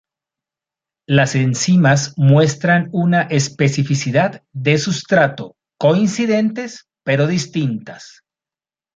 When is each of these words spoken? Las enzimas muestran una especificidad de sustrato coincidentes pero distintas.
Las 1.07 1.35
enzimas 1.35 2.15
muestran 2.17 2.89
una 2.91 3.21
especificidad 3.21 4.43
de 4.51 4.79
sustrato 4.79 5.57
coincidentes 5.77 6.87
pero 7.03 7.27
distintas. 7.27 8.23